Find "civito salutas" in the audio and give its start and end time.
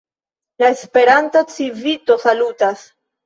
1.57-2.85